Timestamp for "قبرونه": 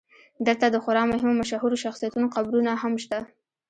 2.35-2.71